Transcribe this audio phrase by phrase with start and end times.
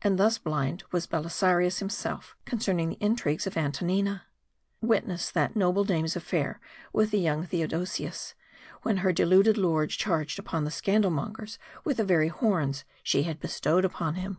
[0.00, 4.22] And thus blind was Belisarius himself, concerning the intrigues of Antonina.
[4.78, 4.88] 140 MARDI.
[5.06, 6.60] Witness that noble dame's affair
[6.92, 8.34] with the youth Thoo dosius;
[8.82, 13.40] when her deluded lord charged upon the scandal mongers with the very horns she had
[13.40, 14.38] bestowed upon him.